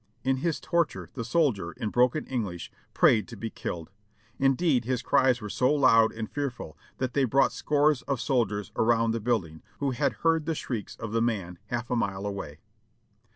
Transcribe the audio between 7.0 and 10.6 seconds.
they brought scores of soldiers around the building, who had heard the